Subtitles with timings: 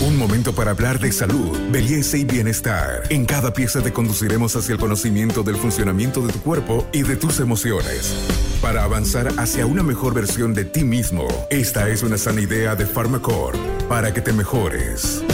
[0.00, 3.02] Un momento para hablar de salud, belleza y bienestar.
[3.10, 7.16] En cada pieza te conduciremos hacia el conocimiento del funcionamiento de tu cuerpo y de
[7.16, 8.14] tus emociones.
[8.62, 12.86] Para avanzar hacia una mejor versión de ti mismo, esta es una sana idea de
[12.86, 13.58] Pharmacore
[13.88, 15.24] para que te mejores.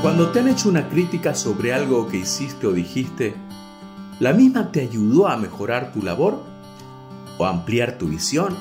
[0.00, 3.34] Cuando te han hecho una crítica sobre algo que hiciste o dijiste,
[4.18, 6.42] ¿la misma te ayudó a mejorar tu labor?
[7.36, 8.56] ¿O ampliar tu visión?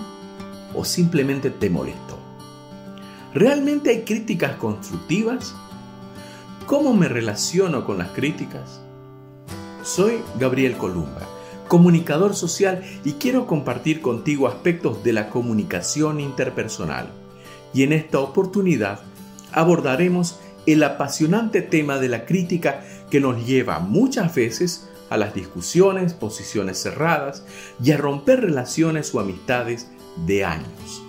[0.76, 2.09] ¿O simplemente te molestó?
[3.40, 5.56] ¿Realmente hay críticas constructivas?
[6.66, 8.82] ¿Cómo me relaciono con las críticas?
[9.82, 11.22] Soy Gabriel Columba,
[11.70, 17.14] comunicador social y quiero compartir contigo aspectos de la comunicación interpersonal.
[17.74, 19.00] Y en esta oportunidad
[19.54, 26.14] abordaremos el apasionante tema de la crítica que nos lleva muchas veces a las discusiones,
[26.14, 27.46] posiciones cerradas
[27.82, 29.88] y a romper relaciones o amistades
[30.28, 31.04] de años.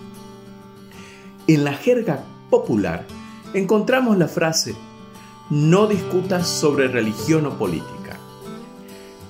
[1.47, 3.05] En la jerga popular
[3.53, 4.75] encontramos la frase
[5.49, 8.17] no discutas sobre religión o política.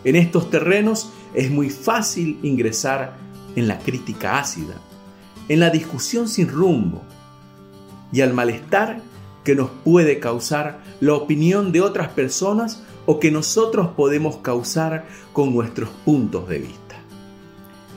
[0.04, 3.18] En estos terrenos es muy fácil ingresar
[3.56, 4.76] en la crítica ácida,
[5.48, 7.02] en la discusión sin rumbo
[8.12, 9.02] y al malestar
[9.44, 15.54] que nos puede causar la opinión de otras personas o que nosotros podemos causar con
[15.54, 16.96] nuestros puntos de vista.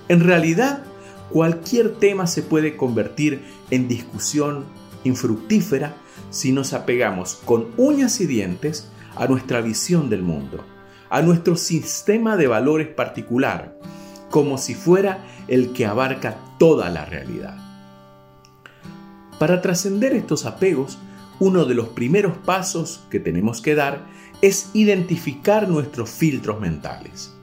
[0.08, 0.84] En realidad,
[1.30, 4.64] cualquier tema se puede convertir en discusión
[5.04, 5.96] infructífera
[6.30, 10.64] si nos apegamos con uñas y dientes a nuestra visión del mundo,
[11.10, 13.78] a nuestro sistema de valores particular,
[14.30, 17.56] como si fuera el que abarca toda la realidad.
[19.38, 20.98] Para trascender estos apegos,
[21.40, 24.06] uno de los primeros pasos que tenemos que dar
[24.40, 27.33] es identificar nuestros filtros mentales.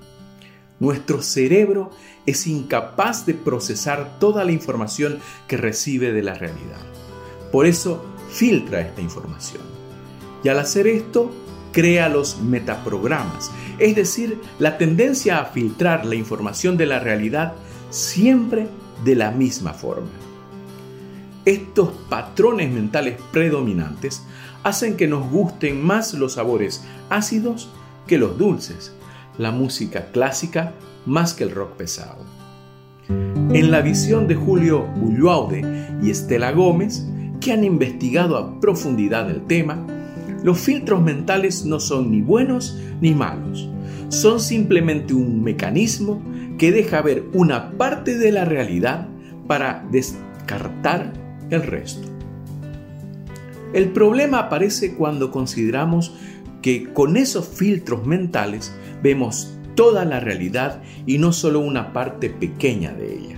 [0.81, 1.91] Nuestro cerebro
[2.25, 6.81] es incapaz de procesar toda la información que recibe de la realidad.
[7.51, 9.61] Por eso filtra esta información.
[10.43, 11.29] Y al hacer esto,
[11.71, 17.53] crea los metaprogramas, es decir, la tendencia a filtrar la información de la realidad
[17.91, 18.67] siempre
[19.05, 20.09] de la misma forma.
[21.45, 24.23] Estos patrones mentales predominantes
[24.63, 27.69] hacen que nos gusten más los sabores ácidos
[28.07, 28.93] que los dulces,
[29.41, 30.73] la música clásica
[31.07, 32.23] más que el rock pesado.
[33.09, 35.63] En la visión de Julio Ulloaude
[36.03, 37.03] y Estela Gómez,
[37.39, 39.83] que han investigado a profundidad el tema,
[40.43, 43.67] los filtros mentales no son ni buenos ni malos,
[44.09, 46.21] son simplemente un mecanismo
[46.59, 49.07] que deja ver una parte de la realidad
[49.47, 51.13] para descartar
[51.49, 52.07] el resto.
[53.73, 56.13] El problema aparece cuando consideramos
[56.61, 62.93] que con esos filtros mentales vemos toda la realidad y no solo una parte pequeña
[62.93, 63.37] de ella.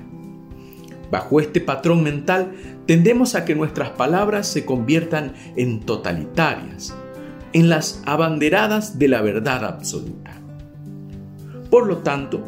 [1.12, 2.54] Bajo este patrón mental
[2.88, 6.96] tendemos a que nuestras palabras se conviertan en totalitarias,
[7.54, 10.32] en las abanderadas de la verdad absoluta.
[11.70, 12.44] Por lo tanto,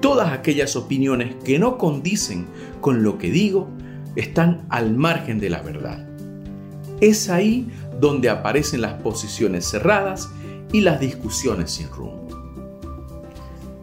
[0.00, 2.46] todas aquellas opiniones que no condicen
[2.80, 3.68] con lo que digo
[4.14, 6.06] están al margen de la verdad.
[7.00, 7.68] Es ahí
[8.00, 10.30] donde aparecen las posiciones cerradas
[10.72, 12.26] y las discusiones sin rumbo.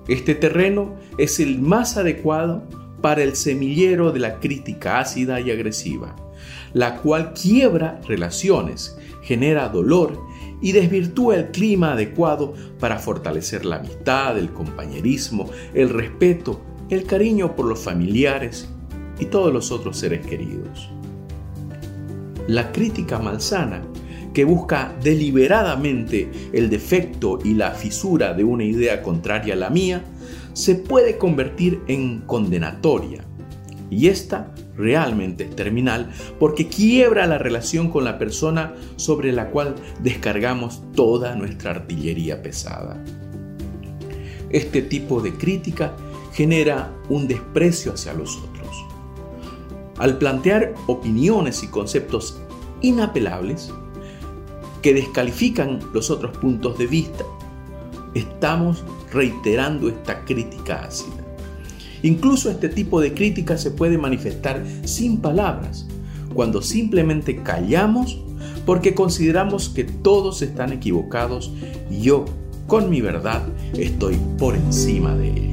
[0.07, 2.63] Este terreno es el más adecuado
[3.01, 6.15] para el semillero de la crítica ácida y agresiva,
[6.73, 10.19] la cual quiebra relaciones, genera dolor
[10.61, 17.55] y desvirtúa el clima adecuado para fortalecer la amistad, el compañerismo, el respeto, el cariño
[17.55, 18.69] por los familiares
[19.19, 20.89] y todos los otros seres queridos.
[22.47, 23.81] La crítica malsana,
[24.33, 30.03] que busca deliberadamente el defecto y la fisura de una idea contraria a la mía,
[30.53, 33.23] se puede convertir en condenatoria.
[33.89, 39.75] Y esta realmente es terminal porque quiebra la relación con la persona sobre la cual
[40.01, 43.01] descargamos toda nuestra artillería pesada.
[44.49, 45.95] Este tipo de crítica
[46.33, 48.52] genera un desprecio hacia los otros
[49.97, 52.39] al plantear opiniones y conceptos
[52.81, 53.71] inapelables
[54.81, 57.23] que descalifican los otros puntos de vista,
[58.13, 61.23] estamos reiterando esta crítica ácida.
[62.01, 65.87] Incluso este tipo de crítica se puede manifestar sin palabras,
[66.33, 68.19] cuando simplemente callamos
[68.65, 71.51] porque consideramos que todos están equivocados
[71.89, 72.25] y yo,
[72.67, 73.43] con mi verdad,
[73.77, 75.52] estoy por encima de ellos.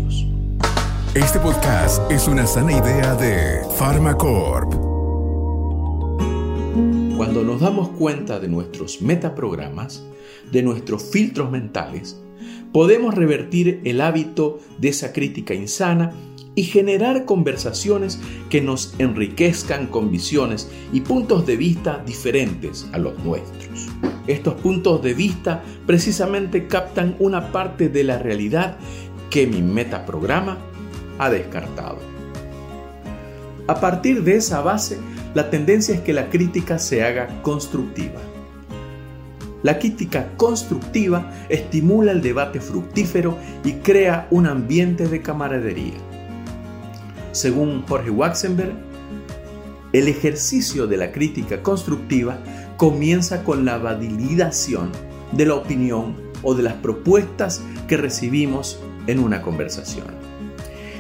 [1.15, 4.73] Este podcast es una sana idea de Pharmacorp.
[7.17, 10.05] Cuando nos damos cuenta de nuestros metaprogramas,
[10.53, 12.23] de nuestros filtros mentales,
[12.73, 16.13] podemos revertir el hábito de esa crítica insana
[16.55, 23.19] y generar conversaciones que nos enriquezcan con visiones y puntos de vista diferentes a los
[23.25, 23.89] nuestros.
[24.29, 28.79] Estos puntos de vista precisamente captan una parte de la realidad
[29.29, 30.70] que mi metaprograma
[31.21, 31.99] ha descartado.
[33.69, 34.99] A partir de esa base,
[35.35, 38.19] la tendencia es que la crítica se haga constructiva.
[39.63, 45.99] La crítica constructiva estimula el debate fructífero y crea un ambiente de camaradería.
[47.33, 48.73] Según Jorge Waxenberg,
[49.93, 52.39] el ejercicio de la crítica constructiva
[52.79, 54.91] comienza con la validación
[55.33, 60.20] de la opinión o de las propuestas que recibimos en una conversación.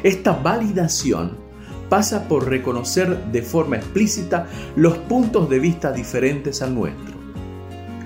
[0.02, 1.36] Esta validación
[1.88, 7.14] pasa por reconocer de forma explícita los puntos de vista diferentes al nuestro.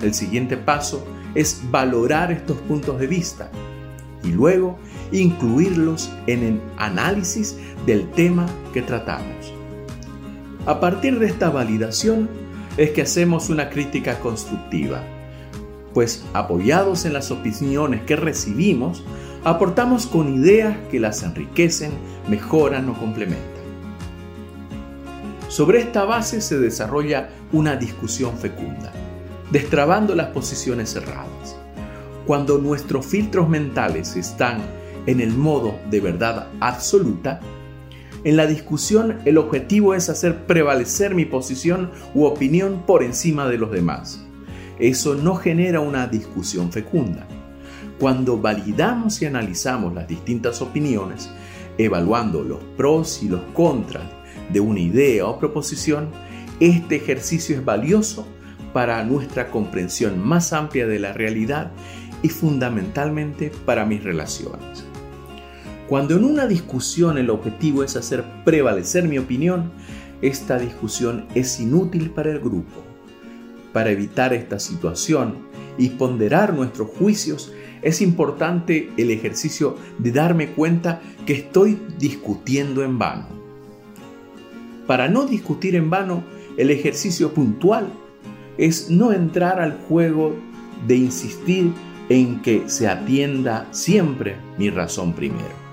[0.01, 1.05] El siguiente paso
[1.35, 3.49] es valorar estos puntos de vista
[4.23, 4.77] y luego
[5.11, 7.55] incluirlos en el análisis
[7.85, 9.53] del tema que tratamos.
[10.65, 12.27] A partir de esta validación
[12.75, 15.03] es que hacemos una crítica constructiva,
[15.93, 19.03] pues apoyados en las opiniones que recibimos,
[19.45, 21.91] aportamos con ideas que las enriquecen,
[22.27, 23.45] mejoran o complementan.
[25.47, 28.91] Sobre esta base se desarrolla una discusión fecunda,
[29.51, 31.55] destrabando las posiciones cerradas.
[32.25, 34.61] Cuando nuestros filtros mentales están
[35.05, 37.39] en el modo de verdad absoluta,
[38.23, 43.59] en la discusión el objetivo es hacer prevalecer mi posición u opinión por encima de
[43.59, 44.25] los demás.
[44.79, 47.27] Eso no genera una discusión fecunda.
[47.99, 51.29] Cuando validamos y analizamos las distintas opiniones,
[51.77, 54.03] evaluando los pros y los contras
[54.51, 56.09] de una idea o proposición,
[56.59, 58.27] este ejercicio es valioso
[58.73, 61.71] para nuestra comprensión más amplia de la realidad
[62.21, 64.85] y fundamentalmente para mis relaciones.
[65.87, 69.71] Cuando en una discusión el objetivo es hacer prevalecer mi opinión,
[70.21, 72.83] esta discusión es inútil para el grupo.
[73.71, 75.35] Para evitar esta situación
[75.77, 77.53] y ponderar nuestros juicios,
[77.85, 83.27] es importante el ejercicio de darme cuenta que estoy discutiendo en vano.
[84.87, 86.23] Para no discutir en vano,
[86.57, 87.87] el ejercicio puntual
[88.57, 90.35] es no entrar al juego
[90.87, 91.71] de insistir
[92.09, 95.64] en que se atienda siempre mi razón primero.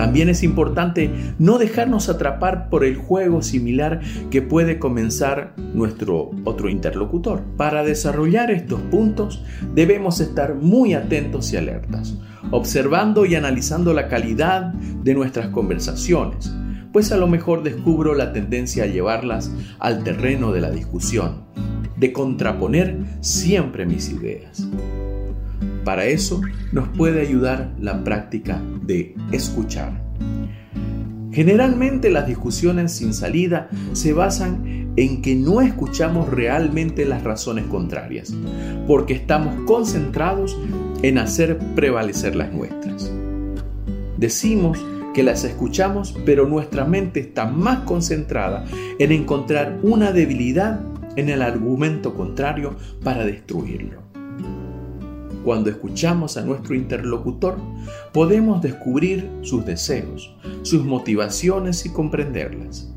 [0.00, 4.00] También es importante no dejarnos atrapar por el juego similar
[4.30, 7.42] que puede comenzar nuestro otro interlocutor.
[7.58, 9.44] Para desarrollar estos puntos
[9.74, 12.16] debemos estar muy atentos y alertas,
[12.50, 16.50] observando y analizando la calidad de nuestras conversaciones,
[16.94, 21.44] pues a lo mejor descubro la tendencia a llevarlas al terreno de la discusión,
[21.98, 24.66] de contraponer siempre mis ideas.
[25.84, 26.40] Para eso
[26.72, 30.10] nos puede ayudar la práctica de escuchar.
[31.32, 38.34] Generalmente las discusiones sin salida se basan en que no escuchamos realmente las razones contrarias,
[38.86, 40.58] porque estamos concentrados
[41.02, 43.12] en hacer prevalecer las nuestras.
[44.18, 44.78] Decimos
[45.14, 48.64] que las escuchamos, pero nuestra mente está más concentrada
[48.98, 50.80] en encontrar una debilidad
[51.16, 54.09] en el argumento contrario para destruirlo.
[55.44, 57.56] Cuando escuchamos a nuestro interlocutor,
[58.12, 62.92] podemos descubrir sus deseos, sus motivaciones y comprenderlas.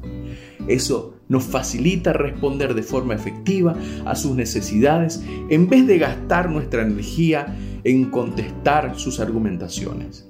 [0.68, 3.76] Eso nos facilita responder de forma efectiva
[4.06, 10.28] a sus necesidades en vez de gastar nuestra energía en contestar sus argumentaciones.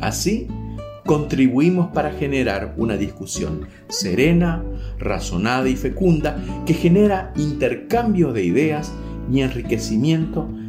[0.00, 0.46] Así,
[1.04, 4.62] contribuimos para generar una discusión serena,
[4.98, 8.92] razonada y fecunda que genera intercambio de ideas
[9.32, 10.48] y enriquecimiento